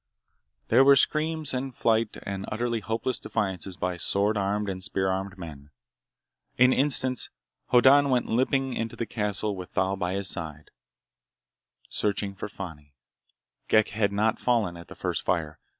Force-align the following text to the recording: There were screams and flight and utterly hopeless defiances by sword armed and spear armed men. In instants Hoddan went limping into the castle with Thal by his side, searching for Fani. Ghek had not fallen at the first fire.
There 0.69 0.83
were 0.83 0.95
screams 0.95 1.53
and 1.53 1.75
flight 1.75 2.17
and 2.23 2.47
utterly 2.51 2.79
hopeless 2.79 3.19
defiances 3.19 3.77
by 3.77 3.97
sword 3.97 4.35
armed 4.35 4.67
and 4.67 4.83
spear 4.83 5.11
armed 5.11 5.37
men. 5.37 5.69
In 6.57 6.73
instants 6.73 7.29
Hoddan 7.67 8.09
went 8.09 8.25
limping 8.25 8.73
into 8.73 8.95
the 8.95 9.05
castle 9.05 9.55
with 9.55 9.69
Thal 9.69 9.95
by 9.95 10.13
his 10.15 10.27
side, 10.27 10.71
searching 11.87 12.33
for 12.33 12.49
Fani. 12.49 12.95
Ghek 13.67 13.89
had 13.89 14.11
not 14.11 14.39
fallen 14.39 14.75
at 14.75 14.87
the 14.87 14.95
first 14.95 15.21
fire. 15.21 15.59